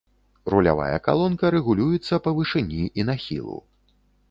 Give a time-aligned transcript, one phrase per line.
[0.53, 3.63] Рулявая калонка рэгулюецца па вышыні і нахілу.